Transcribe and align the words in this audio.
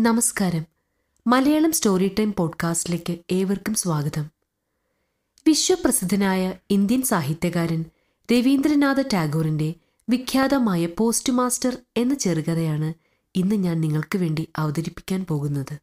നമസ്കാരം. 0.00 0.66
Malayalam 1.26 1.72
story 1.72 2.14
time 2.18 2.34
പോഡ്കാസ്റ്റിലേക്ക് 2.38 3.18
ഏവർക്കും 3.30 3.74
സ്വാഗതം. 3.74 4.30
വിശ്വപ്രസിദ്ധനായ 5.46 6.54
ഇന്ത്യൻ 6.70 7.02
സാഹിത്യകാരൻ 7.02 7.84
രവീന്ദ്രനാഥ 8.32 9.00
ടാഗോറിന്റെ 9.12 9.74
വിഖ്യാതമായ 10.08 10.86
പോസ്റ്റ് 10.98 11.32
മാസ്റ്റർ 11.32 11.76
എന്ന 11.96 12.14
ചെറുകഥയാണ് 12.14 12.94
ഇന്ന് 13.36 13.56
ഞാൻ 13.56 13.80
നിങ്ങൾക്ക് 13.80 14.18
വേണ്ടി 14.18 14.48
അവതരിപ്പിക്കാൻ 14.56 15.26
പോകുന്നത്. 15.30 15.78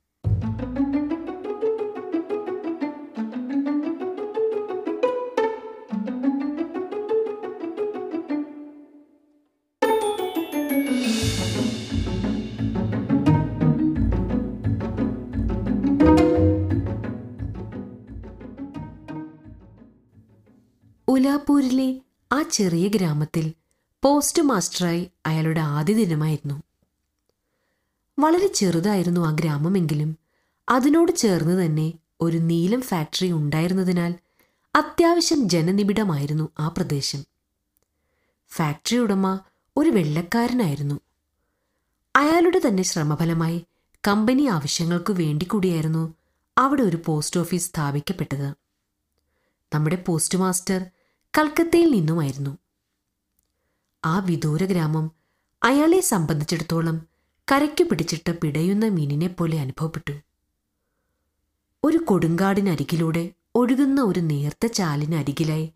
ഉലാപൂരിലെ 21.28 22.02
ആ 22.34 22.42
ചെറിയ 22.42 22.88
ഗ്രാമത്തിൽ 22.88 23.54
പോസ്റ്റ് 24.04 24.42
മാസ്റ്ററായി 24.42 25.12
അയാളുടെ 25.26 25.60
ആദ്യ 25.60 25.94
ദിനമായിരുന്നു. 25.94 26.64
വളരെ 28.20 28.48
ചെറുതായിരുന്നു 28.48 29.22
ആ 29.22 29.32
ഗ്രാമമെങ്കിലും 29.32 30.18
അതിനോട് 30.70 31.12
ചേർന്ന് 31.12 31.66
തന്നെ 31.66 31.94
ഒരു 32.22 32.38
നീലം 32.38 32.82
ഫാക്ടറി 32.82 33.32
ഉണ്ടായിരുന്നതിനാൽ 33.32 34.16
അത്യാവശ്യം 34.76 35.50
ജനനിബിഡമായിരുന്നു 35.50 36.50
ആ 36.60 36.68
പ്രദേശം. 36.68 37.26
ഫാക്ടറി 38.50 38.98
ഉടമ 38.98 39.40
ഒരു 39.78 39.90
വെള്ളക്കാരനായിരുന്നു. 39.90 41.00
അയാളുടെ 42.16 42.62
തന്നെ 42.68 42.84
ശ്രമഫലമായി 42.84 43.66
കമ്പനി 44.08 44.44
ആവശ്യങ്ങൾക്കു 44.44 45.14
വേണ്ടി 45.14 45.46
കൂടിയായിരുന്നു 45.46 46.14
അവിടെ 46.58 46.82
ഒരു 46.82 47.04
പോസ്റ്റ് 47.06 47.40
ഓഫീസ് 47.40 47.68
സ്ഥാപിക്കപ്പെട്ടത്. 47.68 48.54
നമ്മുടെ 49.74 50.04
പോസ്റ്റ് 50.08 50.38
മാസ്റ്റർ 50.38 50.86
കൽക്കത്തയിൽ 51.38 51.92
നിന്നുമായിരുന്നു. 51.92 52.58
ആ 54.06 54.20
വിദൂര 54.20 54.66
ഗ്രാമം 54.66 55.12
അയാളെ 55.64 56.00
സംബന്ധിച്ചിടത്തോളം 56.00 57.08
കരയ്ക്കു 57.52 57.84
പിടിച്ചിട്ട് 57.84 58.40
പിടയുന്ന 58.40 58.86
മീനിനെ 58.86 59.28
പോലെ 59.28 59.60
അനുഭവപ്പെട്ടു. 59.60 60.20
ഒരു 61.84 61.98
കൊടുങ്കാടിനരികിലൂടെ 61.98 63.32
ഒഴുകുന്ന 63.56 64.02
ഒരു 64.02 64.20
നേർത്ത 64.20 64.66
ചാലിനരികിലായി 64.66 65.74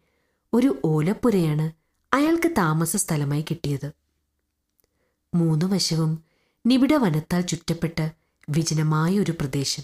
ഒരു 0.54 0.82
ഓലപ്പുരയാണ് 0.86 1.72
അയാൾക്ക് 2.16 2.52
താമസ 2.58 2.96
സ്ഥലമായി 2.96 3.42
കിട്ടിയത്. 3.42 3.92
മൂന്നു 5.36 5.66
വശവും 5.66 6.24
നിബിഡ 6.68 6.94
വനത്താൽ 6.94 7.42
ചുറ്റപ്പെട്ട 7.42 8.10
വിജനമായ 8.50 9.20
ഒരു 9.20 9.32
പ്രദേശം. 9.32 9.84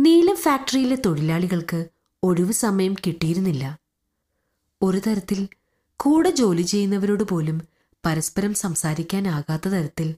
നീലം 0.00 0.36
ഫാക്ടറിയിലെ 0.36 0.96
തൊഴിലാളികൾക്ക് 1.06 1.86
ഒഴിവു 2.22 2.52
സമയം 2.52 2.94
കിട്ടിയിരുന്നില്ല. 2.94 3.78
ഒരു 4.82 4.98
തരത്തിൽ 4.98 5.48
കൂടെ 5.96 6.30
ജോലി 6.30 6.62
ചെയ്യുന്നവരോട് 6.62 7.22
പോലും 7.22 7.62
പരസ്പരം 8.06 8.54
സംസാരിക്കാനാകാത്ത 8.54 9.68
തരത്തിൽ 9.68 10.14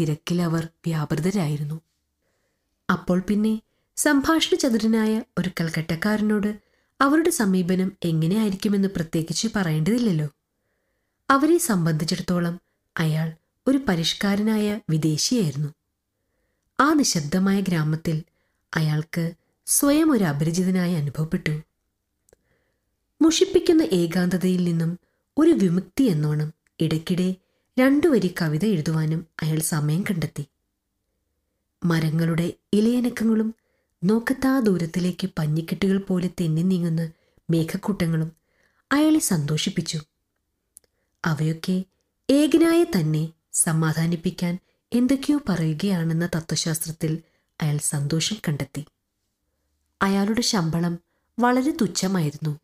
തിരക്കിൽ 0.00 0.42
അവർ 0.42 0.68
വ്യാപൃതരായിരുന്നു. 0.86 1.80
അപ്പോൾ 2.90 3.20
പിന്നെ 3.20 3.60
സംഭാഷണ 3.96 4.56
ചതുരനായ 4.56 5.22
ഒരു 5.38 5.50
കൽക്കട്ടക്കാരനോട് 5.60 6.60
അവരുടെ 7.00 7.30
സമീപനം 7.30 7.92
എങ്ങനെയായിരിക്കുമെന്ന് 8.04 8.88
പ്രത്യേകിച്ച് 8.88 9.48
പറയേണ്ടതില്ലല്ലോ. 9.56 10.28
അവരെ 11.30 11.58
സംബന്ധിച്ചിടത്തോളം 11.58 12.60
അയാൾ 12.96 13.32
ഒരു 13.68 13.78
പരിഷ്കാരനായ 13.78 14.80
വിദേശിയായിരുന്നു. 14.90 15.68
ആ 16.80 16.92
നിശബ്ദമായ 16.92 17.60
ഗ്രാമത്തിൽ 17.60 18.22
അയാൾക്ക് 18.74 19.32
സ്വയം 19.66 20.12
ഒരു 20.12 20.24
അപരിചിതനായി 20.24 20.94
അനുഭവപ്പെട്ടു. 20.94 21.60
മുഷിപ്പിക്കുന്ന 23.22 23.82
ഏകാന്തതയിൽ 23.82 24.64
നിന്നും 24.64 24.98
ഒരു 25.38 25.50
വിമുക്തി 25.50 26.04
എന്നോണം 26.04 26.52
ഇടയ്ക്കിടെ 26.80 27.34
രണ്ടു 27.78 28.06
വരി 28.06 28.34
കവിത 28.42 28.64
എഴുതുവാനും 28.64 29.26
അയാൾ 29.42 29.58
സമയം 29.58 30.02
കണ്ടെത്തി. 30.02 30.44
മരങ്ങളുടെ 31.84 32.52
ഇലയനക്കങ്ങളും 32.72 33.54
നോക്കത്താ 34.04 34.58
ദൂരത്തിലേക്ക് 34.58 35.30
പഞ്ഞിക്കെട്ടുകൾ 35.38 35.98
പോലെ 35.98 36.30
തെന്നി 36.40 36.62
നീങ്ങുന്ന 36.62 37.10
മേഘക്കൂട്ടങ്ങളും 37.50 38.32
അയാളെ 38.92 39.18
സന്തോഷിപ്പിച്ചു. 39.18 40.00
അവയൊക്കെ 41.24 41.84
ഏകനായ 42.30 42.84
തന്നെ 42.84 43.28
സമാധാനിപ്പിക്കാൻ 43.52 44.58
എന്തൊക്കെയോ 44.92 45.40
പറയുകയാണെന്ന 45.48 46.26
തത്വശാസ്ത്രത്തിൽ 46.26 47.22
അയാൾ 47.60 47.76
സന്തോഷം 47.76 48.36
കണ്ടെത്തി. 48.48 48.84
അയാളുടെ 50.02 50.40
ശമ്പളം 50.40 50.98
വളരെ 51.38 51.70
തുച്ഛമായിരുന്നു. 51.80 52.58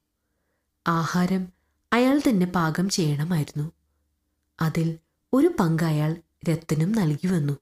ആഹാരം 0.86 1.48
അയാൾ 1.92 2.18
തന്നെ 2.18 2.46
പാകം 2.46 2.88
ചെയ്യണമായിരുന്നു. 2.88 3.72
അതിൽ 4.62 4.98
ഒരു 5.32 5.50
പങ്ക് 5.60 5.82
അയാൾ 5.82 6.16
രത്തനും 6.50 6.92
നൽകി 6.92 7.26
വന്നു. 7.26 7.52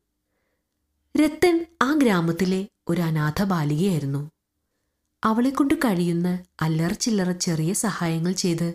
രത്തൻ 1.20 1.66
ആ 1.82 1.98
ഗ്രാമത്തിലെ 2.02 2.68
ഒരു 2.88 3.00
അനാഥ 3.00 3.44
ബാലികയായിരുന്നു. 3.44 4.30
അവളെക്കൊണ്ട് 5.24 5.74
കഴിയുന്ന 5.74 6.38
അല്ലറ 6.60 6.92
ചില്ലറ 6.92 7.32
ചെറിയ 7.32 7.72
സഹായങ്ങൾ 7.72 8.32
ചെയ്ത് 8.32 8.74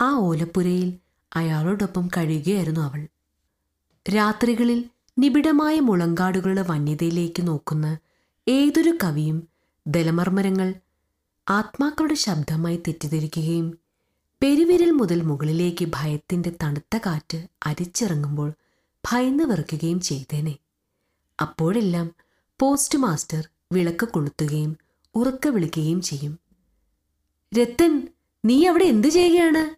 ആ 0.00 0.12
ഓലപ്പുരയിൽ 0.12 0.98
അയാളോടൊപ്പം 1.36 2.08
കഴിയുകയായിരുന്നു 2.16 2.80
അവൾ. 2.80 3.08
രാത്രികളിൽ 4.14 4.84
നിബിഡമായ 5.18 5.80
മുളങ്കാടുകളുടെ 5.80 6.62
വന്യതയിലേക്ക് 6.62 7.48
നോക്കുന്ന 7.48 7.98
ഏതൊരു 8.48 8.98
കവിയും 9.04 9.48
ദലമർമരങ്ങൾ 9.86 10.74
ആത്മാക്കളുടെ 11.50 12.14
ശബ്ദമായി 12.14 12.76
തെറ്റിദ്ധരിക്കുകയും 12.76 13.78
പെരുവിരൽ 14.42 14.90
മുതൽ 14.90 15.22
മുകളിലേക്ക് 15.22 15.84
ഭയത്തിന്റെ 15.84 16.52
തണുത്ത 16.62 16.98
കാറ്റ് 17.06 17.48
അരിച്ചിറങ്ങുമ്പോൾ 17.66 18.52
ഭയന്ന് 19.04 19.44
വെറുക്കുകയും 19.44 20.00
ചെയ്തേനെ. 20.00 20.58
അപ്പോഴെല്ലാം 21.40 22.10
പോസ്റ്റ് 22.60 22.98
മാസ്റ്റർ 22.98 23.48
വിളക്ക് 23.72 24.08
കൊളുത്തുകയും 24.08 24.76
ഉറക്ക 25.14 25.48
വിളിക്കുകയും 25.48 26.02
ചെയ്യും. 26.02 26.38
രത്തൻ 27.60 28.08
നീ 28.44 28.66
അവിടെ 28.66 28.84
എന്തു 28.84 29.08
ചെയ്യുകയാണ്? 29.08 29.74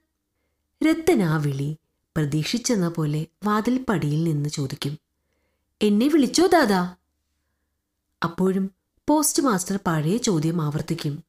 രത്തൻ 0.85 1.23
ആ 1.23 1.37
വിളി 1.37 1.77
പ്രതീക്ഷിച്ചെന്ന 2.17 2.89
പോലെ 2.89 3.27
വാതിൽപ്പടിയിൽ 3.45 4.25
നിന്ന് 4.25 4.49
ചോദിക്കും. 4.49 4.99
എന്നെ 5.83 6.09
വിളിച്ചോ 6.09 6.47
ദാദാ? 6.47 6.97
അപ്പോഴും 8.25 8.76
പോസ്റ്റ് 9.09 9.43
മാസ്റ്റർ 9.43 9.79
പഴയ 9.87 10.17
ചോദ്യം 10.17 10.61
ആവർത്തിക്കും. 10.61 11.25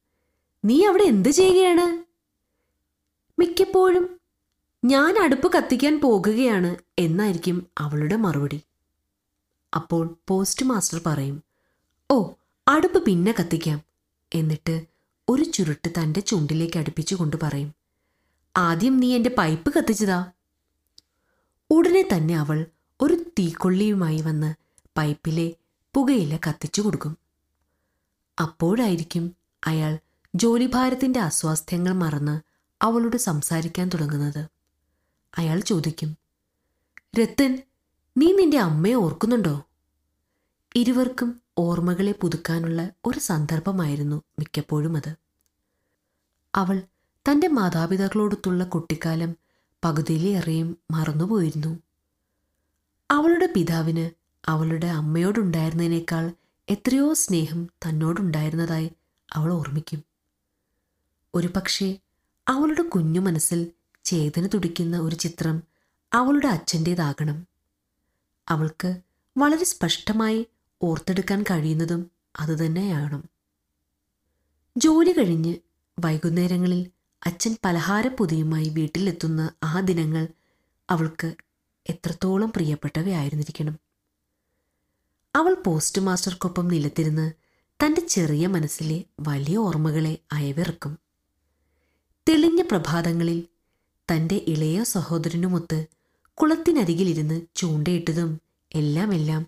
നീ 0.64 0.84
അവിടെ 0.84 1.04
എന്ത് 1.04 1.28
ചെയ്യുകയാണ്? 1.28 2.04
മിക്കപ്പോഴും 3.38 4.18
ഞാൻ 4.84 5.18
അടുപ്പ് 5.18 5.52
കത്തിക്കാൻ 5.52 6.00
പോകുകയാണ് 6.00 6.76
എന്നായിരിക്കും 6.98 7.66
അവളുടെ 7.78 8.16
മറുപടി. 8.16 8.62
അപ്പോൾ 9.76 10.16
പോസ്റ്റ് 10.28 10.66
മാസ്റ്റർ 10.66 11.00
പറയും 11.06 11.42
ഓ 12.10 12.32
അടുപ്പ് 12.68 13.02
പിന്നെ 13.04 13.34
കത്തിക്കാം 13.40 13.78
എന്നിട്ട് 14.34 14.86
ഒരു 15.28 15.42
ചുരുട്ട് 15.42 15.88
തന്റെ 15.88 16.20
ചുണ്ടിലേക്ക് 16.20 16.78
അടുപ്പിച്ചു 16.78 17.14
കൊണ്ട് 17.14 17.36
പറയും 17.36 17.70
ആദ്യം 18.56 19.00
നീ 19.00 19.16
എന്റെ 19.16 19.30
പൈപ്പ് 19.38 19.70
കത്തിച്ചതാ. 19.72 20.32
ഉടനെ 21.70 22.08
തന്നെ 22.12 22.36
അവൾ 22.36 22.66
ഒരു 23.00 23.14
തീക്കൊള്ളിയുമായി 23.14 24.20
വന്ന് 24.20 24.54
പൈപ്പിലെ 24.96 25.54
പുകയില 25.94 26.36
കത്തിച്ചു 26.36 26.80
കൊടുക്കും. 26.82 27.27
അപ്പോഴായിരിക്കും 28.40 29.36
അയാൾ 29.66 29.98
ജോലിഭാരത്തിന്റെ 30.34 31.20
അസ്വാസ്ഥ്യങ്ങൾ 31.20 31.92
മറന്ന് 31.92 32.40
അവളോട് 32.82 33.16
സംസാരിക്കാൻ 33.16 33.88
തുടങ്ങുന്നത്. 33.88 34.48
അയാൾ 35.38 35.60
ചോദിക്കും 35.60 36.16
രത്തൻ 37.20 37.62
നീ 38.18 38.32
നിന്റെ 38.32 38.58
അമ്മയെ 38.58 38.94
ഓർക്കുന്നുണ്ടോ? 38.94 39.64
ഇരുവർക്കും 40.76 41.40
ഓർമ്മകളെ 41.58 42.12
പുതുക്കാനുള്ള 42.12 42.90
ഒരു 43.04 43.18
സന്ദർഭമായിരുന്നു 43.18 44.22
മിക്കപ്പോഴും 44.38 44.96
അത്. 44.96 45.14
അവൾ 46.54 46.82
തന്റെ 47.30 47.48
മാതാപിതാക്കളോടൊത്തുള്ള 47.48 48.64
കുട്ടിക്കാലം 48.64 49.36
പകുതിയിലേറെയും 49.84 50.76
മറന്നുപോയിരുന്നു. 50.90 51.78
അവളുടെ 53.10 53.52
പിതാവിന് 53.56 54.10
അവളുടെ 54.46 54.86
അമ്മയോടുണ്ടായിരുന്നതിനേക്കാൾ 54.86 56.32
എത്രയോ 56.70 57.12
സ്നേഹം 57.12 57.66
തന്നോടുണ്ടായിരുന്നതായി 57.66 58.90
അവൾ 59.32 59.52
ഓർമ്മിക്കും. 59.52 60.04
ഒരു 61.34 61.48
പക്ഷേ 61.56 61.98
അവളുടെ 62.48 62.82
കുഞ്ഞു 62.82 63.20
മനസ്സിൽ 63.20 63.72
ചേതന 64.04 64.46
തുടിക്കുന്ന 64.46 64.98
ഒരു 64.98 65.16
ചിത്രം 65.16 65.62
അവളുടെ 66.12 66.48
അച്ഛന്റേതാകണം. 66.48 67.46
അവൾക്ക് 68.48 69.00
വളരെ 69.38 69.64
സ്പഷ്ടമായി 69.64 70.46
ഓർത്തെടുക്കാൻ 70.82 71.42
കഴിയുന്നതും 71.42 72.10
അതുതന്നെയാണ് 72.40 73.22
ജോലി 74.76 75.12
കഴിഞ്ഞ് 75.18 75.54
വൈകുന്നേരങ്ങളിൽ 75.98 76.90
അച്ഛൻ 77.26 77.56
പലഹാരപ്പൊതിയുമായി 77.64 78.68
വീട്ടിലെത്തുന്ന 78.68 79.52
ആ 79.64 79.80
ദിനങ്ങൾ 79.80 80.28
അവൾക്ക് 80.90 81.34
എത്രത്തോളം 81.90 82.52
പ്രിയപ്പെട്ടവയായിരുന്നിരിക്കണം. 82.52 83.87
അവൾ 85.38 85.56
പോസ്റ്റ് 85.66 86.02
മാസ്റ്റർക്കൊപ്പം 86.02 86.68
നിലത്തിരുന്ന് 86.68 87.32
തന്റെ 87.84 88.00
ചെറിയ 88.00 88.46
മനസ്സിലെ 88.46 89.04
വലിയ 89.20 89.56
ഓർമ്മകളെ 89.56 90.18
അയവിറക്കും. 90.32 90.98
തെളിഞ്ഞ 92.28 92.62
പ്രഭാതങ്ങളിൽ 92.62 93.44
തന്റെ 94.12 94.34
ഇളയ 94.34 94.82
സഹോദരനുമൊത്ത് 94.82 95.86
കുളത്തിനരികിലിരുന്ന് 96.34 97.40
ചൂണ്ടയിട്ടതും 97.56 98.40
എല്ലാം 98.74 99.14
എല്ലാം 99.14 99.46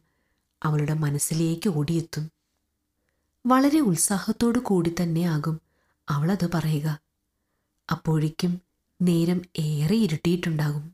അവളുടെ 0.62 0.94
മനസ്സിലേക്ക് 0.94 1.68
ഓടിയെത്തും. 1.68 2.30
വളരെ 3.46 3.80
ഉത്സാഹത്തോടു 3.80 4.58
കൂടി 4.58 4.90
തന്നെ 4.90 5.04
തന്നെയാകും 5.04 5.60
അവളത് 6.08 6.50
പറയുക. 6.54 7.00
അപ്പോഴേക്കും 7.90 8.60
നേരം 9.02 9.42
ഏറെ 9.58 9.94
ഇരുട്ടിയിട്ടുണ്ടാകും. 9.94 10.92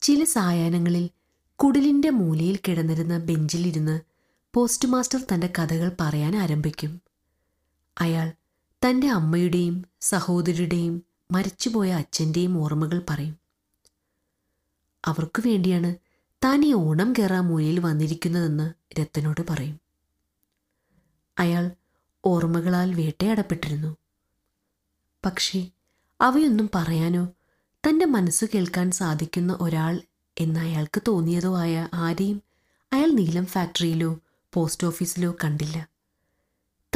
ചില 0.00 0.24
സായാഹ്നങ്ങളിൽ 0.24 1.10
കുടിലിന്റെ 1.56 2.10
മൂലയിൽ 2.10 2.58
കിടന്നിരുന്ന 2.68 3.18
ബെഞ്ചിലിരുന്ന് 3.18 4.09
പോസ്റ്റ് 4.54 4.88
മാസ്റ്റർ 4.88 5.24
തന്റെ 5.34 5.52
കഥകൾ 5.58 5.92
പറയാൻ 6.00 6.36
ആരംഭിക്കും. 6.36 7.02
അയാൾ 8.00 8.32
തന്റെ 8.84 9.08
അമ്മയുടെയും 9.10 9.84
സഹോദരിയുടെയും 10.00 11.02
മരിച്ചുപോയ 11.30 11.92
അച്ഛന്റെയും 11.92 12.58
ഓർമ്മകൾ 12.58 13.02
പറയും. 13.10 13.36
അവർക്കു 15.04 15.42
വേണ്ടിയാണ് 15.46 15.94
താൻ 16.44 16.64
ഈ 16.64 16.72
ഓണം 16.72 17.12
കയറാൻ 17.12 17.44
മൂലയിൽ 17.44 17.80
വന്നിരിക്കുന്നതെന്ന് 17.80 19.00
രത്തനോട് 19.00 19.40
പറയും. 19.50 19.80
അയാൾ 21.38 21.70
ഓർമ്മകളാൽ 22.24 22.94
വേട്ടയാടപ്പെട്ടിരുന്നു. 22.94 23.96
പക്ഷേ 25.24 25.66
അവയൊന്നും 26.20 26.70
പറയാനോ 26.74 27.28
തന്റെ 27.88 28.04
മനസ്സ് 28.04 28.44
കേൾക്കാൻ 28.54 28.90
സാധിക്കുന്ന 28.90 29.58
ഒരാൾ 29.60 30.00
എന്ന് 30.40 30.60
അയാൾക്ക് 30.60 31.02
തോന്നിയതോ 31.08 31.58
ആയ 31.58 31.88
ആരെയും 31.94 32.42
അയാൾ 32.92 33.10
നീലം 33.10 33.46
ഫാക്ടറിയിലോ 33.46 34.18
പോസ്റ്റ് 34.54 34.86
ഓഫീസിലോ 34.86 35.36
കണ്ടില്ല. 35.44 35.88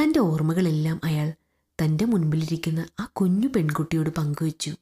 തന്റെ 0.03 0.21
ഓർമ്മകളെല്ലാം 0.21 1.01
അയാൾ 1.05 1.33
തന്റെ 1.85 2.05
മുൻപിലിരിക്കുന്ന 2.05 2.87
ആ 3.01 3.05
കുഞ്ഞു 3.05 3.49
പെൺകുട്ടിയോട് 3.49 4.11
പങ്കുവച്ചു. 4.11 4.75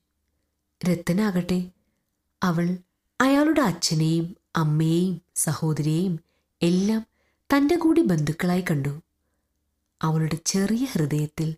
രത്തനാകട്ടെ 0.90 1.70
അവൾ 2.42 2.78
അയാളുടെ 3.20 3.60
അച്ഛനെയും 3.60 4.36
അമ്മയെയും 4.56 5.22
സഹോദരിയെയും 5.34 6.20
എല്ലാം 6.62 7.06
തന്റെ 7.56 7.76
കൂടി 7.76 8.02
ബന്ധുക്കളായി 8.02 8.60
കണ്ടു. 8.60 9.02
അവളുടെ 10.02 10.38
ചെറിയ 10.46 10.84
ഹൃദയത്തിൽ 10.84 11.56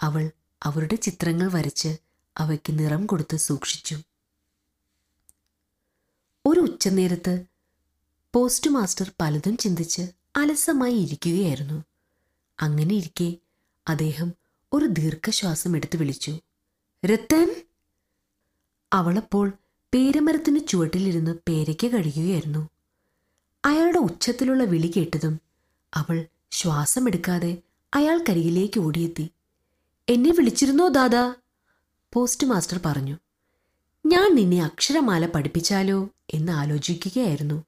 അവൾ 0.00 0.30
അവരുടെ 0.62 0.94
ചിത്രങ്ങൾ 0.94 1.52
വരച്ച് 1.52 1.98
അവയ്ക്ക് 2.36 2.78
നിറം 2.78 3.06
കൊടുത്ത് 3.06 3.36
സൂക്ഷിച്ചു. 3.36 3.98
ഒരു 6.46 6.60
ഉച്ചനേരത്ത് 6.60 7.44
പോസ്റ്റ് 8.34 8.70
മാസ്റ്റർ 8.70 9.10
പലതും 9.20 9.56
ചിന്തിച്ച് 9.56 10.19
അലസമായി 10.36 10.94
ഇരിക്കുകയായിരുന്നു. 10.94 11.84
അങ്ങനെ 12.60 12.94
ഇരിക്കെ 12.94 13.36
അദ്ദേഹം 13.88 14.32
ഒരു 14.72 14.84
ദീർഘശ്വാസം 14.84 15.76
എടുത്തു 15.76 15.96
വിളിച്ചു. 15.96 16.38
രത്തൻ! 17.06 17.62
അവളപ്പോൾ 18.92 19.52
പേരമരത്തിന് 19.94 20.60
ചുവട്ടിലിരുന്ന് 20.68 21.38
പേരയ്ക്ക് 21.48 21.86
കഴിയുകയായിരുന്നു 21.86 22.68
അയാളുടെ 23.64 23.98
ഉച്ചത്തിലുള്ള 23.98 24.64
വിളി 24.64 24.92
കേട്ടതും 24.96 25.40
അവൾ 25.94 26.26
ശ്വാസമെടുക്കാതെ 26.50 27.62
അയാൾക്കരികിലേക്ക് 27.94 28.80
ഓടിയെത്തി. 28.80 29.30
എന്നെ 30.08 30.30
വിളിച്ചിരുന്നോ 30.30 30.88
ദാദാ? 30.88 31.34
പോസ്റ്റ് 32.12 32.46
മാസ്റ്റർ 32.46 32.80
പറഞ്ഞു. 32.86 33.16
ഞാൻ 34.06 34.34
നിന്നെ 34.34 34.64
അക്ഷരമാല 34.64 35.26
പഠിപ്പിച്ചാലോ? 35.26 36.08
എന്ന് 36.34 36.52
ആലോചിക്കുകയായിരുന്നു. 36.52 37.64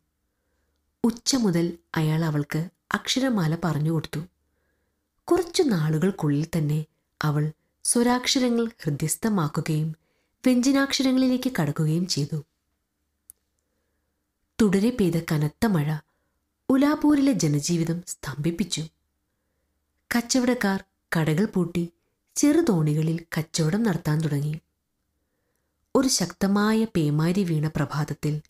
ഉച്ച 1.05 1.37
മുതൽ 1.37 1.79
അയാൾ 1.95 2.25
അവൾക്ക് 2.25 2.71
അക്ഷരമാല 2.93 3.57
പറഞ്ഞു 3.65 3.91
കൊടുത്തു. 3.91 4.21
കുറച്ചു 5.25 5.63
നാളുകൾക്കുള്ളിൽ 5.63 6.47
തന്നെ 6.59 6.87
അവൾ 7.23 7.53
സ്വരാക്ഷരങ്ങൾ 7.85 8.67
ഹൃദ്യസ്ഥമാക്കുകയും 8.83 9.97
വ്യഞ്ജനാക്ഷരങ്ങളിലേക്ക് 10.45 11.53
കടക്കുകയും 11.61 12.07
ചെയ്തു. 12.07 12.45
തുടരെ 14.61 14.91
പെയ്ത 14.91 15.25
കനത്ത 15.33 15.67
മഴ 15.67 15.97
ഉലാപൂരിലെ 16.69 17.33
ജനജീവിതം 17.33 18.03
സ്തംഭിപ്പിച്ചു. 18.07 18.83
കച്ചവടക്കാർ 20.17 20.85
കടകൾ 21.19 21.45
പൂട്ടി 21.45 21.89
ചെറുതോണികളിൽ 22.37 23.21
കച്ചവടം 23.39 23.83
നടത്താൻ 23.83 24.21
തുടങ്ങി. 24.21 24.61
ഒരു 25.97 26.09
ശക്തമായ 26.09 26.85
പേമാരി 26.85 27.45
വീണ 27.45 27.69
പ്രഭാതത്തിൽ 27.69 28.43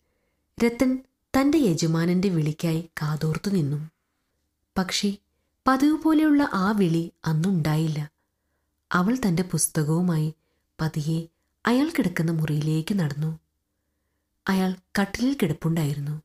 രത്തൻ 0.65 0.99
തന്റെ 1.39 1.57
യജമാനന്റെ 1.57 2.29
വിളിക്കായി 2.29 2.89
കാതോർത്തു 3.01 3.49
നിന്നു. 3.49 3.89
പക്ഷേ 4.77 5.17
പതിവ് 5.67 6.03
പോലെയുള്ള 6.03 6.49
ആ 6.53 6.71
വിളി 6.71 7.13
അന്നുണ്ടായില്ല. 7.25 8.11
അവൾ 8.91 9.17
തന്റെ 9.27 9.43
പുസ്തകവുമായി 9.43 10.33
പതിയെ 10.81 11.27
അയാൾ 11.65 11.89
കിടക്കുന്ന 11.89 12.31
മുറിയിലേക്ക് 12.31 12.99
നടന്നു. 12.99 13.39
അയാൾ 14.47 14.75
കട്ടിലിൽ 15.01 15.37
കിടപ്പുണ്ടായിരുന്നു. 15.41 16.21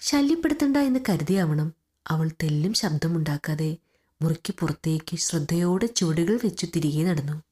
ശല്യപ്പെടുത്തണ്ട 0.00 0.76
എന്ന് 0.76 1.00
കരുതിയാവണം 1.08 1.72
അവൾ 2.06 2.28
തെല്ലും 2.28 2.74
ശബ്ദമുണ്ടാക്കാതെ 2.74 3.76
മുറിക്ക് 4.22 4.54
പുറത്തേക്ക് 4.60 5.16
ശ്രദ്ധയോടെ 5.16 5.86
ചുവടുകൾ 5.86 6.38
വെച്ചു 6.44 6.66
തിരികെ 6.76 7.04
നടന്നു. 7.04 7.42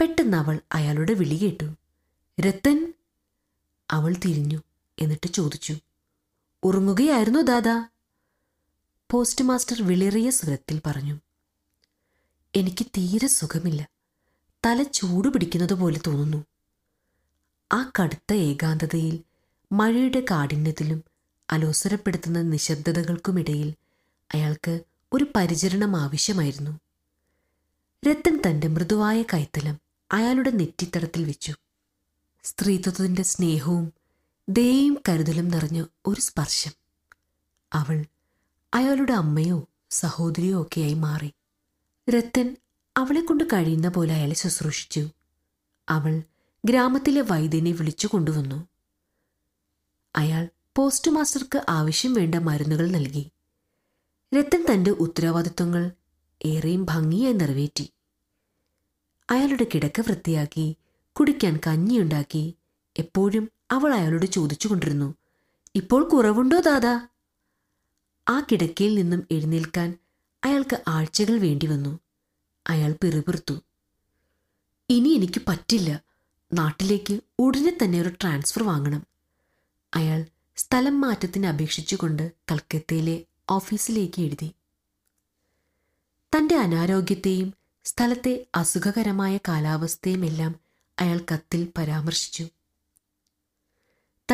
പെട്ടെന്ന് 0.00 0.36
അവൾ 0.36 0.60
അയാളുടെ 0.72 1.14
വിളി 1.14 1.34
കേട്ടു. 1.34 1.74
രത്തൻ 2.40 2.94
അവൾ 3.90 4.12
തിരിഞ്ഞു. 4.12 4.58
എന്നിട്ട് 4.98 5.28
ചോദിച്ചു 5.28 5.76
ഉറങ്ങുകയായിരുന്നു 6.62 7.38
ദാദാ? 7.38 7.88
പോസ്റ്റ് 9.10 9.44
മാസ്റ്റർ 9.44 9.82
വിളിറിയ 9.82 10.30
സ്വരത്തിൽ 10.30 10.80
പറഞ്ഞു 10.86 11.18
എനിക്ക് 12.54 12.86
തീരെ 12.86 13.26
സുഖമില്ല. 13.26 13.88
തല 14.66 14.82
ചൂട് 14.82 15.28
പിടിക്കുന്നത് 15.28 15.72
പോലെ 15.72 16.00
തോന്നുന്നു. 16.06 16.44
ആ 17.72 17.90
കടുത്ത 18.00 18.34
ഏകാന്തതയിൽ 18.34 19.20
മഴയുടെ 19.72 20.24
കാഠിന്യത്തിലും 20.30 21.04
അലോസരപ്പെടുത്തുന്ന 21.50 22.42
നിശബ്ദതകൾക്കുമിടയിൽ 22.42 23.74
അയാൾക്ക് 24.34 24.80
ഒരു 25.12 25.26
പരിചരണം 25.36 25.96
ആവശ്യമായിരുന്നു. 25.96 26.80
രത്തൻ 28.08 28.42
തന്റെ 28.46 28.68
മൃദുവായ 28.68 29.22
കൈത്തലം 29.22 29.78
അയാളുടെ 30.12 30.50
നെറ്റിത്തടത്തിൽ 30.50 31.24
വെച്ചു. 31.24 31.54
സ്ത്രീത്വത്തിന്റെ 32.44 33.22
സ്നേഹവും 33.22 33.92
ദയയും 34.48 34.98
കരുതലും 35.08 35.48
നിറഞ്ഞ 35.48 35.84
ഒരു 36.06 36.20
സ്പർശം. 36.20 36.70
അവൾ 37.72 38.04
അയാളുടെ 38.74 39.12
അമ്മയോ 39.12 39.68
സഹോദരിയോ 39.90 40.62
ഒക്കെയായി 40.62 40.94
മാറി. 40.94 41.32
രത്തൻ 42.10 42.56
അവളെ 42.96 42.96
അവളെക്കൊണ്ട് 42.96 43.44
കഴിയുന്ന 43.44 43.88
പോലെ 43.88 44.14
അയാളെ 44.14 44.34
ശുശ്രൂഷിച്ചു. 44.34 45.08
അവൾ 45.88 46.22
ഗ്രാമത്തിലെ 46.64 47.20
വൈദ്യനെ 47.20 47.72
വിളിച്ചു 47.72 48.06
കൊണ്ടുവന്നു. 48.06 48.68
അയാൾ 50.16 50.48
പോസ്റ്റ് 50.76 51.10
മാസ്റ്റർക്ക് 51.10 51.62
ആവശ്യം 51.68 52.14
വേണ്ട 52.14 52.34
മരുന്നുകൾ 52.34 52.90
നൽകി. 52.90 53.30
രത്തൻ 54.38 54.66
തന്റെ 54.72 54.90
ഉത്തരവാദിത്വങ്ങൾ 54.90 55.90
ഏറെയും 56.44 56.84
ഭംഗിയായി 56.84 57.34
നിറവേറ്റി. 57.34 57.92
അയാളുടെ 59.30 59.66
കിടക്ക 59.74 60.00
വൃത്തിയാക്കി 60.00 60.76
കുടിക്കാൻ 61.12 61.60
കഞ്ഞിയുണ്ടാക്കി 61.66 62.54
എപ്പോഴും 62.98 63.51
അവൾ 63.70 63.94
അയാളോട് 63.94 64.26
ചോദിച്ചുകൊണ്ടിരുന്നു 64.26 65.14
ഇപ്പോൾ 65.74 66.08
കുറവുണ്ടോ 66.08 66.60
ദാദാ? 66.60 67.08
ആ 68.28 68.40
കിടക്കയിൽ 68.40 68.94
നിന്നും 68.94 69.26
എഴുന്നേൽക്കാൻ 69.30 69.98
അയാൾക്ക് 70.44 70.82
ആഴ്ചകൾ 70.88 71.38
വേണ്ടി 71.38 71.66
വന്നു. 71.66 71.98
അയാൾ 72.66 72.94
പിറുപിറുത്തു 73.02 73.54
ഇനി 74.90 75.08
എനിക്ക് 75.08 75.40
പറ്റില്ല. 75.48 76.02
നാട്ടിലേക്ക് 76.52 77.20
ഉടനെ 77.38 77.78
തന്നെ 77.82 78.00
ഒരു 78.00 78.08
ട്രാൻസ്ഫർ 78.08 78.62
വാങ്ങണം. 78.62 79.06
അയാൾ 79.94 80.26
സ്ഥലം 80.56 81.00
മാറ്റത്തിന് 81.00 81.46
അപേക്ഷിച്ചുകൊണ്ട് 81.46 82.32
കൽക്കത്തയിലെ 82.50 83.24
ഓഫീസിലേക്ക് 83.50 84.20
എഴുതി. 84.22 84.52
തന്റെ 86.36 86.56
അനാരോഗ്യത്തെയും 86.56 87.54
സ്ഥലത്തെ 87.84 88.46
അസുഖകരമായ 88.54 89.38
കാലാവസ്ഥയുമെല്ലാം 89.48 90.54
അയാൾ 90.98 91.20
കത്തിൽ 91.34 91.68
പരാമർശിച്ചു. 91.78 92.48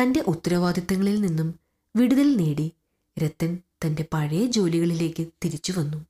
തന്റെ 0.01 0.19
ഉത്തരവാദിത്തങ്ങളിൽ 0.19 1.21
നിന്നും 1.21 1.59
വിടുതൽ 1.95 2.35
നേടി 2.35 2.71
രത്തൻ 3.23 3.59
തന്റെ 3.85 4.05
പഴയ 4.13 4.45
ജോലികളിലേക്ക് 4.45 5.27
തിരിച്ചു 5.45 5.71
വന്നു. 5.71 6.05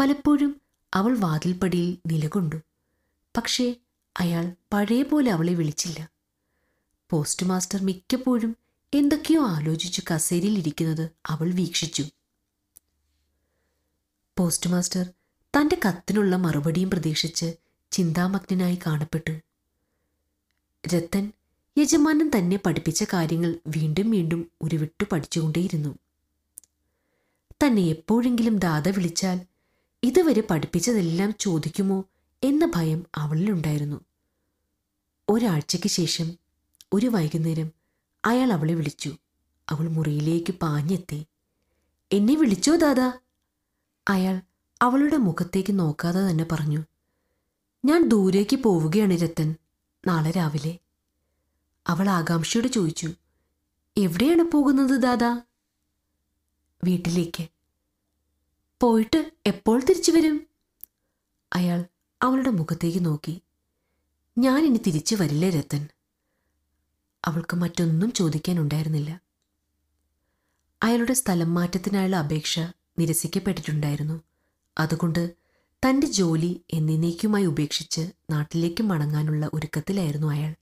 പലപ്പോഴും 0.00 0.60
അവൾ 0.94 1.18
വാതിൽപ്പടിയിൽ 1.18 1.98
നിലകൊണ്ടു. 2.06 2.56
പക്ഷേ 3.36 3.76
അയാൾ 4.20 4.56
പഴയ 4.72 5.02
പോലെ 5.02 5.32
അവളെ 5.32 5.54
വിളിച്ചില്ല. 5.54 6.10
പോസ്റ്റ് 7.10 7.46
മാസ്റ്റർ 7.46 7.82
മിക്കപ്പോഴും 7.82 8.56
എന്തൊക്കെയോ 8.94 9.46
ആലോചിച്ചു 9.46 10.02
കസേരയിൽ 10.14 10.58
ഇരിക്കുന്നത് 10.58 11.10
അവൾ 11.26 11.52
വീക്ഷിച്ചു. 11.52 12.04
പോസ്റ്റ് 14.38 14.70
മാസ്റ്റർ 14.70 15.10
തന്റെ 15.56 15.80
കത്തിനുള്ള 15.88 16.36
മറുപടിയും 16.36 16.90
പ്രതീക്ഷിച്ച് 16.90 17.54
ചിന്താമഗ്നായി 17.90 18.78
കാണപ്പെട്ടു. 18.86 19.38
രത്തൻ 20.94 21.32
യജമാനൻ 21.78 22.30
തന്നെ 22.38 22.60
പഠിപ്പിച്ച 22.66 23.04
കാര്യങ്ങൾ 23.04 23.54
വീണ്ടും 23.66 24.10
വീണ്ടും 24.10 24.50
ഉരുവിട്ടു 24.62 25.04
പഠിച്ചുകൊണ്ടേയിരുന്നു. 25.12 25.98
തന്നെ 27.66 27.82
എപ്പോഴെങ്കിലും 27.82 28.58
ദാദ 28.58 28.88
വിളിച്ചാൽ 28.88 29.40
ഇതുവരെ 30.02 30.42
പഠിപ്പിച്ചതെല്ലാം 30.50 31.34
ചോദിക്കുമോ? 31.40 32.04
എന്ന 32.44 32.72
ഭയം 32.76 33.06
അവളിലുണ്ടായിരുന്നു. 33.14 34.00
ഒരാഴ്ചയ്ക്ക് 35.28 35.88
ശേഷം 35.88 36.32
ഒരു 36.92 37.06
വൈകുന്നേരം 37.06 37.70
അയാൾ 38.24 38.52
അവളെ 38.52 38.74
വിളിച്ചു. 38.74 39.16
അവൾ 39.68 39.88
മുറിയിലേക്ക് 39.88 40.52
പാഞ്ഞെത്തി. 40.52 41.26
എന്നെ 42.12 42.34
വിളിച്ചോ 42.34 42.76
ദാദാ? 42.76 43.12
അയാൾ 44.08 44.40
അവളുടെ 44.82 45.16
മുഖത്തേക്ക് 45.16 45.78
നോക്കാതെ 45.78 46.30
തന്നെ 46.30 46.46
പറഞ്ഞു. 46.52 46.84
ഞാൻ 47.84 48.08
ദൂരേക്ക് 48.08 48.56
പോവുകയാണ് 48.56 49.14
രത്തൻ. 49.14 49.54
നാളെ 50.06 50.30
രാവിലെ. 50.30 50.78
അവൾ 51.88 52.08
ആകാംക്ഷയോട് 52.08 52.68
ചോദിച്ചു 52.68 53.14
എവിടെയാണ് 53.96 54.42
പോകുന്നത് 54.42 55.00
ദാദാ? 55.02 55.40
വീട്ടിലേക്ക്. 56.84 57.48
പോയിട്ട് 58.80 59.32
എപ്പോൾ 59.46 59.80
തിരിച്ചു 59.80 60.12
വരും? 60.12 60.46
അയാൾ 61.52 61.84
അവളുടെ 62.22 62.50
മുഖത്തേക്ക് 62.50 63.04
നോക്കി. 63.04 63.42
ഞാൻ 64.38 64.64
ഇനി 64.64 64.80
തിരിച്ചു 64.86 65.16
വരില്ല 65.16 65.50
രത്തൻ. 65.50 65.88
അവൾക്ക് 67.24 67.56
മറ്റൊന്നും 67.56 68.12
ചോദിക്കാനുണ്ടായിരുന്നില്ല. 68.12 69.20
അയാളുടെ 70.82 71.12
സ്ഥലം 71.12 71.54
മാറ്റത്തിനായുള്ള 71.54 72.16
അപേക്ഷ 72.16 72.60
നിരസിക്കപ്പെട്ടിട്ടുണ്ടായിരുന്നു. 72.98 74.22
അതുകൊണ്ട് 74.78 75.34
തന്റെ 75.88 76.06
ജോലി 76.06 76.64
എന്നേക്കുമായി 76.72 77.44
ഉപേക്ഷിച്ച് 77.44 78.12
നാട്ടിലേക്ക് 78.30 78.82
മടങ്ങാനുള്ള 78.82 79.50
ഒരുക്കത്തിലായിരുന്നു 79.54 80.26
അയാൾ. 80.26 80.54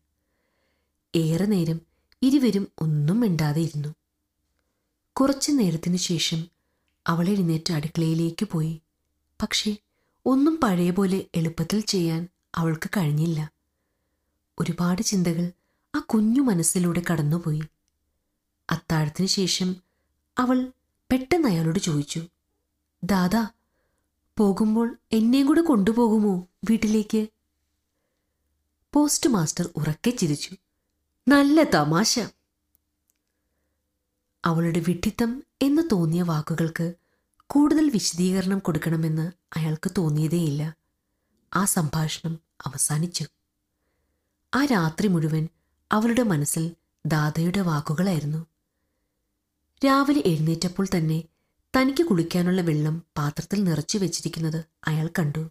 ഏറെ 1.14 1.46
നേരം 1.46 1.80
ഇരുവരും 2.22 2.68
ഒന്നും 2.78 3.20
മിണ്ടാതെ 3.20 3.60
ഇരുന്നു. 3.60 3.94
കുറച്ചു 5.12 5.52
നേരത്തിനു 5.52 5.96
ശേഷം 5.96 6.44
അവൾ 7.06 7.28
എഴുന്നേറ്റ് 7.28 7.72
അടുക്കളയിലേക്ക് 7.72 8.46
പോയി. 8.46 8.80
പക്ഷേ 9.42 9.76
ഒന്നും 10.26 10.60
പഴയ 10.60 10.90
പോലെ 10.90 11.24
എളുപ്പത്തിൽ 11.34 11.80
ചെയ്യാൻ 11.80 12.28
അവൾക്ക് 12.54 12.90
കഴിഞ്ഞില്ല. 12.96 13.52
ഒരുപാട് 14.58 15.02
ചിന്തകൾ 15.02 15.52
ആ 15.94 15.98
കുഞ്ഞു 15.98 16.40
മനസ്സിലൂടെ 16.40 17.02
കടന്നുപോയി. 17.12 17.62
അത്താഴത്തിനു 18.70 19.26
ശേഷം 19.26 19.76
അവൾ 20.38 20.72
പെട്ടെന്ന് 21.12 21.48
അയാളോട് 21.48 21.78
ചോദിച്ചു 21.78 22.22
ദാദാ 23.04 23.48
പോകുമ്പോൾ 24.38 24.98
എന്നെയും 25.12 25.46
കൂടെ 25.46 25.60
കൊണ്ടുപോകുമോ 25.60 26.46
വീട്ടിലേക്ക്? 26.70 27.26
പോസ്റ്റ് 28.94 29.30
മാസ്റ്റർ 29.30 29.70
ഉറക്കെ 29.76 30.10
ചിരിച്ചു. 30.10 30.56
നല്ല 31.28 31.62
തമാശ. 31.62 32.18
അവളുടെ 34.44 34.78
വിഡ്ഢിത്തം 34.78 35.42
എന്ന് 35.62 35.82
തോന്നിയ 35.92 36.22
വാക്കുകൾക്ക് 36.22 36.94
കൂടുതൽ 37.46 37.90
വിശദീകരണം 37.90 38.58
കൊടുക്കണമെന്ന് 38.58 39.32
അയാൾക്ക് 39.56 39.90
തോന്നിയതേയില്ല. 39.98 40.76
ആ 41.54 41.64
സംഭാഷണം 41.64 42.38
അവസാനിച്ചു. 42.66 43.24
ആ 44.54 44.64
രാത്രി 44.64 45.08
മുഴുവൻ 45.08 45.48
അവളുടെ 45.92 46.22
മനസ്സിൽ 46.22 46.74
ദാദയുടെ 47.06 47.60
വാക്കുകളായിരുന്നു. 47.60 48.46
രാവിലെ 49.84 50.22
എഴുന്നേറ്റപ്പോൾ 50.26 50.86
തന്നെ 50.96 51.24
തനിക്ക് 51.76 52.02
കുളിക്കാനുള്ള 52.02 52.60
വെള്ളം 52.60 53.02
പാത്രത്തിൽ 53.18 53.64
നിറച്ചു 53.64 53.98
വെച്ചിരിക്കുന്നത് 53.98 54.64
അയാൾ 54.86 55.10
കണ്ടു. 55.18 55.50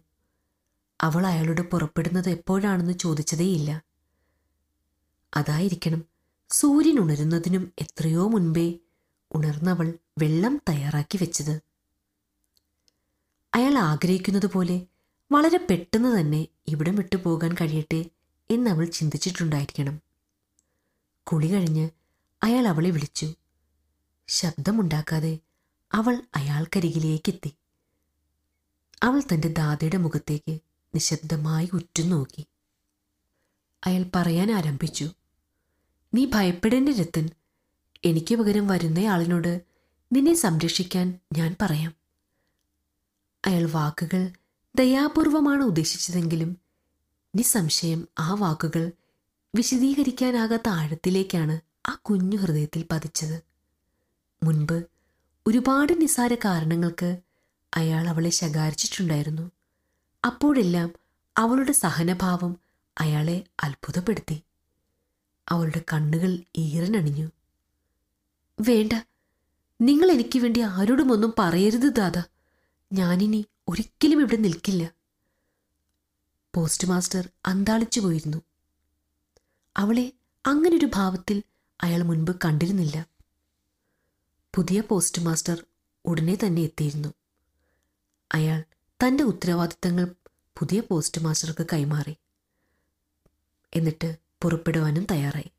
അവൾ 1.00 1.26
അയാളോട് 1.26 1.60
പുറപ്പെടുന്നത് 1.60 2.30
എപ്പോഴാണെന്ന് 2.30 2.92
ചോദിച്ചതേയില്ല. 2.92 3.85
അതായിരിക്കണം. 5.36 6.04
സൂര്യൻ 6.50 6.98
ഉണരുന്നതിനും 6.98 7.72
എത്രയോ 7.78 8.28
മുൻപേ 8.28 8.74
ഉണർന്നവൾ 9.34 9.94
വെള്ളം 10.18 10.60
തയ്യാറാക്കി 10.68 11.16
വെച്ചത്. 11.16 11.60
അയാൾ 13.54 13.78
ആഗ്രഹിക്കുന്നത് 13.78 14.46
പോലെ 14.46 14.86
വളരെ 15.32 15.66
പെട്ടെന്ന് 15.70 16.20
തന്നെ 16.20 16.46
ഇവിടം 16.68 16.94
വിട്ടു 16.94 17.16
പോകാൻ 17.16 17.54
കഴിയട്ടെ 17.60 18.04
എന്നവൾ 18.50 18.84
ചിന്തിച്ചിട്ടുണ്ടായിരിക്കണം. 18.84 20.00
കുളി 21.24 21.46
കഴിഞ്ഞ് 21.46 21.90
അയാൾ 22.42 22.68
അവളെ 22.68 22.90
വിളിച്ചു. 22.90 23.34
ശബ്ദമുണ്ടാക്കാതെ 24.28 25.38
അവൾ 25.92 26.22
അയാൾക്കരികിലേക്കെത്തി. 26.36 27.54
അവൾ 29.02 29.22
തന്റെ 29.32 29.48
ദാദയുടെ 29.48 29.96
മുഖത്തേക്ക് 29.96 30.58
നിശബ്ദമായി 30.94 31.70
ഉറ്റുനോക്കി. 31.72 32.46
അയാൾ 33.86 34.04
പറയാൻ 34.14 34.52
ആരംഭിച്ചു. 34.52 35.10
നീ 36.14 36.26
ഭയപ്പെടേണ്ട 36.34 36.88
രത്തൻ. 36.88 37.28
എനിക്ക് 38.04 38.34
പകരം 38.34 38.66
വരുന്നയാളിനോട് 38.66 39.62
നിന്നെ 40.12 40.34
സംരക്ഷിക്കാൻ 40.34 41.20
ഞാൻ 41.32 41.56
പറയാം. 41.60 41.94
അയാൾ 43.46 43.70
വാക്കുകൾ 43.70 44.30
ദയാപൂർവമാണ് 44.76 45.62
ഉദ്ദേശിച്ചതെങ്കിലും 45.62 46.56
നിസ്സംശയം 47.36 48.08
ആ 48.18 48.34
വാക്കുകൾ 48.34 48.92
വിശദീകരിക്കാനാകാത്ത 49.54 50.68
ആഴത്തിലേക്കാണ് 50.68 51.60
ആ 51.86 51.94
കുഞ്ഞു 52.02 52.36
ഹൃദയത്തിൽ 52.36 52.84
പതിച്ചത്. 52.92 53.42
മുൻപ് 54.42 54.84
ഒരുപാട് 55.46 56.00
നിസാര 56.00 56.34
കാരണങ്ങൾക്ക് 56.34 57.18
അയാൾ 57.76 58.08
അവളെ 58.08 58.30
ശകാരിച്ചിട്ടുണ്ടായിരുന്നു. 58.30 59.50
അപ്പോഴെല്ലാം 60.26 60.92
അവളുടെ 61.36 61.72
സഹനഭാവം 61.72 62.56
അയാളെ 63.00 63.44
അത്ഭുതപ്പെടുത്തി. 63.64 64.42
അവളുടെ 65.48 65.84
കണ്ണുകൾ 65.92 66.38
ഈറനണിഞ്ഞു. 66.56 67.30
വേണ്ട 68.60 68.92
നിങ്ങൾ 69.80 70.10
എനിക്ക് 70.10 70.38
വേണ്ടി 70.38 70.60
ആരോടും 70.60 71.12
ഒന്നും 71.12 71.34
പറയരുത് 71.38 71.92
ദാദാ. 71.92 72.24
ഞാനിനി 72.92 73.46
ഒരിക്കലും 73.68 74.20
ഇവിടെ 74.20 74.36
നിൽക്കില്ല. 74.36 74.90
പോസ്റ്റ് 76.54 76.88
മാസ്റ്റർ 76.88 77.28
അന്താളിച്ചു 77.46 78.00
പോയിരുന്നു. 78.00 78.38
അവളെ 79.76 80.12
അങ്ങനൊരു 80.46 80.88
ഭാവത്തിൽ 80.94 81.42
അയാൾ 81.82 82.02
മുൻപ് 82.02 82.36
കണ്ടിരുന്നില്ല. 82.44 83.06
പുതിയ 84.54 84.80
പോസ്റ്റ് 84.80 85.22
മാസ്റ്റർ 85.22 85.64
ഉടനെ 86.04 86.34
തന്നെ 86.34 86.62
എത്തിയിരുന്നു. 86.62 87.14
അയാൾ 88.34 88.64
തന്റെ 89.06 89.24
ഉത്തരവാദിത്തങ്ങൾ 89.24 90.14
പുതിയ 90.58 90.80
പോസ്റ്റ് 90.80 91.20
മാസ്റ്റർക്ക് 91.20 91.66
കൈമാറി. 91.72 92.16
എന്നിട്ട് 93.74 94.25
പുറപ്പെടുവാനും 94.42 95.06
തയ്യാറായി. 95.10 95.50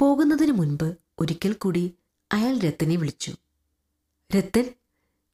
പോകുന്നതിന് 0.00 0.52
മുൻപ് 0.52 0.96
ഒരിക്കൽ 1.18 1.52
കൂടി 1.52 1.94
അയാൾ 2.32 2.58
രത്തനെ 2.58 2.96
വിളിച്ചു. 2.96 3.32
രത്തൻ 4.36 4.70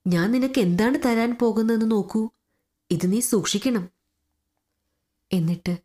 ഞാൻ 0.06 0.32
നിനക്ക് 0.32 0.60
എന്താണ് 0.60 0.98
തരാൻ 1.06 1.38
പോകുന്നതെന്ന് 1.40 1.90
നോക്കൂ. 1.90 2.28
ഇത് 2.90 3.12
നീ 3.12 3.20
സൂക്ഷിക്കണം. 3.20 3.88
എന്നിട്ട് 5.32 5.78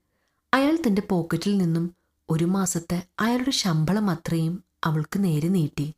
അയാൾ 0.53 0.77
തന്റെ 0.87 1.01
പോക്കറ്റിൽ 1.01 1.57
നിന്നും 1.57 1.95
ഒരു 2.29 2.45
മാസത്തെ 2.45 3.07
അയാളുടെ 3.19 3.51
ശമ്പളം 3.51 4.09
അത്രയും 4.09 4.63
അവൾക്ക് 4.83 5.23
നേരെ 5.23 5.47
നീട്ടി. 5.47 5.93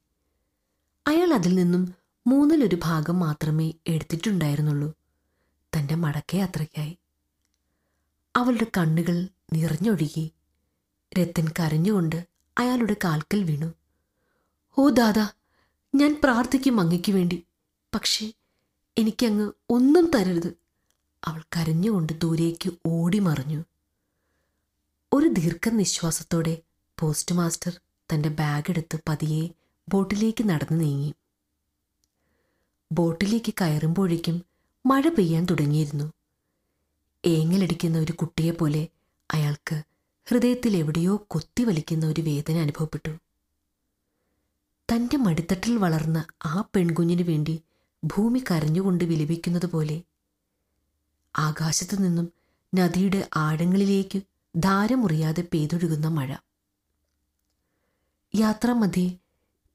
അയാൾ 1.08 1.34
അതിൽ 1.34 1.56
നിന്നും 1.56 1.94
മൂന്നിലൊരു 2.28 2.78
ഭാഗം 2.84 3.20
മാത്രമേ 3.20 3.74
എടുത്തിട്ടുണ്ടായിരുന്നുള്ളൂ. 3.88 4.94
തന്റെ 5.78 5.96
മടക്കേ 5.96 6.42
അത്രയ്ക്കായി. 6.42 6.98
അവളുടെ 8.36 8.68
കണ്ണുകൾ 8.78 9.28
നിറഞ്ഞൊഴുകി. 9.54 10.32
രത്തൻ 11.20 11.48
കരഞ്ഞുകൊണ്ട് 11.60 12.28
അയാളുടെ 12.58 12.96
കാൽക്കൽ 13.04 13.44
വീണു. 13.44 13.74
ഓ 14.78 14.90
ദാദാ 14.90 15.30
ഞാൻ 15.96 16.22
പ്രാർത്ഥിക്കും 16.24 16.80
അങ്ങയ്ക്ക് 16.80 17.12
വേണ്ടി. 17.12 17.44
പക്ഷേ 17.96 18.34
എനിക്കങ്ങ് 18.98 19.52
ഒന്നും 19.70 20.12
തരരുത്. 20.16 20.54
അവൾ 21.24 21.42
കരഞ്ഞുകൊണ്ട് 21.42 22.14
ദൂരേക്ക് 22.14 22.72
ഓടി 22.86 23.20
മറിഞ്ഞു. 23.20 23.64
ഒരു 25.14 25.28
ദീർഘനിശ്വാസത്തോടെ 25.28 26.58
പോസ്റ്റ് 27.00 27.36
മാസ്റ്റർ 27.36 27.80
തന്റെ 28.14 28.30
ബാഗെടുത്ത് 28.30 29.00
പതിയെ 29.08 29.48
ബോട്ടിലേക്ക് 29.90 30.50
നടന്നു 30.50 30.84
നീങ്ങി. 30.84 31.14
ബോട്ടിലേക്ക് 32.92 33.54
കയറുമ്പോഴേക്കും 33.62 34.46
മഴ 34.86 35.02
പെയ്യാൻ 35.02 35.46
തുടങ്ങിയിരുന്നു. 35.46 36.14
ഏങ്ങലടിക്കുന്ന 37.26 37.98
ഒരു 37.98 38.12
കുട്ടിയെപ്പോലെ 38.12 38.88
അയാൾക്ക് 39.34 39.84
ഹൃദയത്തിൽ 40.30 40.78
എവിടെയോ 40.78 41.26
കൊത്തിവലിക്കുന്ന 41.28 42.06
ഒരു 42.06 42.22
വേദന 42.22 42.58
അനുഭവപ്പെട്ടു. 42.58 43.10
തന്റെ 44.92 45.18
മടിത്തട്ടിൽ 45.18 45.78
വളർന്ന 45.78 46.26
ആ 46.46 46.64
പെൺകുഞ്ഞിനു 46.76 47.24
വേണ്ടി 47.24 47.62
ഭൂമി 48.04 48.44
കരഞ്ഞുകൊണ്ട് 48.52 49.04
വിലപിക്കുന്നത് 49.04 49.66
പോലെ. 49.66 50.02
ആകാശത്തു 51.40 51.96
നിന്നും 51.96 52.32
നദിയുടെ 52.76 53.30
ആഴങ്ങളിലേക്ക് 53.36 54.22
ധാരമുറിയാതെ 54.56 55.42
പെയ്തൊഴുകുന്ന 55.42 56.08
മഴ. 56.08 56.36
യാത്രാമധ്യേ 58.36 59.18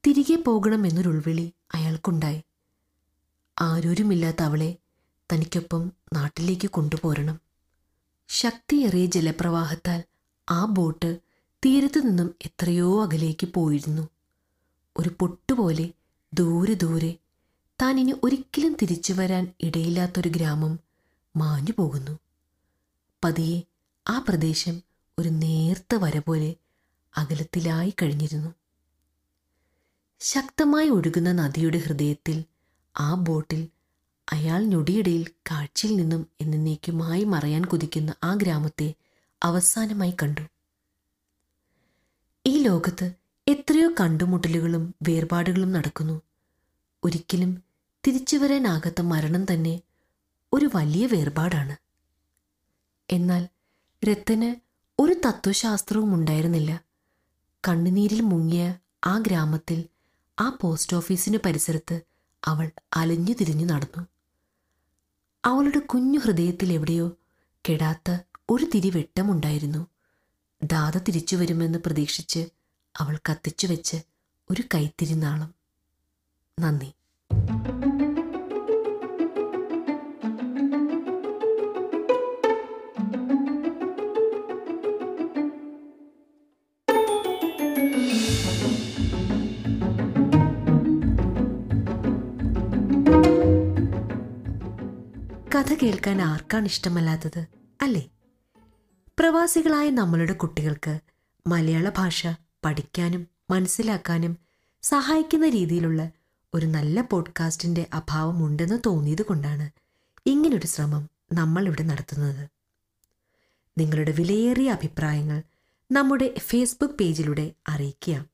തിരികെ 0.07 0.35
പോകണമെന്നൊരുൾവിളി 0.35 1.53
അയാൾക്കുണ്ടായി. 1.73 2.43
ആരോരുമില്ലാത്ത 3.61 4.43
അവളെ 4.43 4.75
തനിക്കൊപ്പം 5.33 5.91
നാട്ടിലേക്ക് 6.13 6.69
കൊണ്ടുപോരണം. 6.69 7.39
ശക്തിയേറിയ 8.29 9.05
ജലപ്രവാഹത്താൽ 9.05 10.03
ആ 10.51 10.65
ബോട്ട് 10.65 11.19
തീരത്തു 11.65 11.99
നിന്നും 11.99 12.35
എത്രയോ 12.45 13.03
അകലേക്ക് 13.03 13.47
പോയിരുന്നു. 13.47 14.09
ഒരു 14.97 15.09
പൊട്ടുപോലെ 15.19 15.93
ദൂരെ 16.33 16.73
ദൂരെ 16.73 17.17
താൻ 17.81 17.99
ഇനി 17.99 18.13
ഒരിക്കലും 18.23 18.77
തിരിച്ചു 18.81 19.13
വരാൻ 19.13 19.53
ഇടയില്ലാത്തൊരു 19.61 20.29
ഗ്രാമം 20.29 20.79
മാഞ്ഞു 21.37 21.73
പോകുന്നു. 21.79 22.19
പതിയെ 23.23 23.61
ആ 24.09 24.19
പ്രദേശം 24.19 24.81
ഒരു 25.19 25.29
നേർത്ത 25.29 25.95
വര 25.95 26.19
പോലെ 26.19 26.55
അകലത്തിലായി 27.17 27.93
കഴിഞ്ഞിരുന്നു. 28.01 28.51
ശക്തമായി 30.19 30.89
ഒഴുകുന്ന 30.89 31.31
നദിയുടെ 31.31 31.77
ഹൃദയത്തിൽ 31.77 32.43
ആ 32.99 33.13
ബോട്ടിൽ 33.13 33.67
അയാൾ 34.33 34.65
ഞൊടിയിടയിൽ 34.65 35.27
കാഴ്ചയിൽ 35.51 35.95
നിന്നും 35.95 36.27
എന്നേക്കുമായി 36.41 37.23
മറയാൻ 37.23 37.65
കുതിക്കുന്ന 37.65 38.13
ആ 38.23 38.33
ഗ്രാമത്തെ 38.33 38.93
അവസാനമായി 39.43 40.11
കണ്ടു. 40.11 40.41
ഈ 42.47 42.63
ലോകത്ത് 42.63 43.13
എത്രയോ 43.47 43.89
കണ്ടുമുട്ടലുകളും 43.99 44.95
വേർപാടുകളും 45.03 45.71
നടക്കുന്നു. 45.71 46.21
ഒരിക്കലും 47.03 47.63
തിരിച്ചു 48.07 48.37
വരാനാകാത്ത 48.37 49.01
മരണം 49.01 49.53
തന്നെ 49.53 49.81
ഒരു 50.53 50.69
വലിയ 50.75 51.05
വേർപാടാണ്. 51.05 51.75
എന്നാൽ 53.09 53.47
രത്തന് 54.03 54.55
ഒരു 55.01 55.13
തത്വശാസ്ത്രവും 55.13 56.13
ഉണ്ടായിരുന്നില്ല. 56.13 56.83
കണ്ണുനീരിൽ 57.67 58.21
മുങ്ങിയ 58.21 58.75
ആ 59.05 59.17
ഗ്രാമത്തിൽ 59.17 59.85
ആ 60.39 60.57
പോസ്റ്റ് 60.61 60.97
ഓഫീസിന് 60.97 61.37
പരിസരത്ത് 61.45 62.01
അവൾ 62.47 62.71
അലഞ്ഞു 62.95 63.33
തിരിഞ്ഞു 63.33 63.65
നടന്നു. 63.65 64.07
അവളുടെ 65.45 65.79
കുഞ്ഞു 65.79 66.19
ഹൃദയത്തിൽ 66.19 66.73
എവിടെയോ 66.73 67.17
കെടാത്ത 67.69 68.17
ഒരു 68.51 68.65
തിരി 68.75 68.89
വെട്ടമുണ്ടായിരുന്നു. 68.89 69.87
ദാത 70.63 70.97
തിരിച്ചു 70.97 71.35
വരുമെന്ന് 71.35 71.79
പ്രതീക്ഷിച്ച് 71.79 72.49
അവൾ 72.99 73.19
കത്തിച്ചു 73.29 73.67
വെച്ച് 73.67 73.97
ഒരു 74.51 74.63
കൈത്തിരിനാളം. 74.73 75.53
നന്ദി. 76.59 76.91
കഥ 95.55 95.73
കേൾക്കാൻ 95.73 96.21
ആർക്കാണ് 96.21 96.65
ഇഷ്ടമല്ലാത്തത് 96.65 97.47
അല്ലേ? 97.81 98.09
പ്രവാസികളായ 99.21 99.89
നമ്മളുടെ 99.89 100.33
കുട്ടികൾക്ക് 100.33 100.99
മലയാള 101.47 101.91
ഭാഷ 101.97 102.27
പഠിക്കാനും 102.65 103.27
മനസ്സിലാക്കാനും 103.49 104.37
സഹായിക്കുന്ന 104.81 105.49
രീതിയിലുള്ള 105.49 106.11
ഒരു 106.53 106.65
നല്ല 106.65 107.01
പോഡ്കാസ്റ്റിന്റെ 107.01 107.87
അഭാവമുണ്ടെന്ന് 107.93 108.79
തോന്നിയത് 108.85 109.21
കൊണ്ടാണ് 109.21 109.69
ഇങ്ങനൊരു 110.25 110.67
ശ്രമം 110.67 111.09
നമ്മൾ 111.33 111.65
ഇവിടെ 111.65 111.83
നടത്തുന്നത്. 111.83 112.49
നിങ്ങളുടെ 113.77 114.11
വിലയേറിയ 114.11 114.71
അഭിപ്രായങ്ങൾ 114.71 115.43
നമ്മുടെ 115.91 116.35
ഫേസ്ബുക്ക് 116.37 116.93
പേജിലൂടെ 116.93 117.51
അറിയിക്കുക 117.67 118.25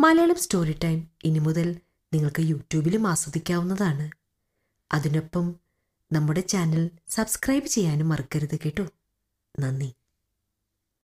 മലയാളം 0.00 0.36
സ്റ്റോറി 0.36 0.78
ടൈം 0.84 1.08
ഇനി 1.24 1.38
മുതൽ 1.38 1.76
നിങ്ങൾക്ക് 2.14 2.42
യൂട്യൂബിലും 2.42 3.06
ആസ്വദിക്കാവുന്നതാണ്. 3.06 4.10
അതിനൊപ്പം 4.92 5.54
നമ്മുടെ 6.12 6.40
ചാനൽ 6.40 6.90
സബ്സ്ക്രൈബ് 7.08 7.66
ചെയ്യാനും 7.66 8.08
മറക്കരുത് 8.08 8.58
കേട്ടോ. 8.64 8.86
നന്ദി 9.60 9.90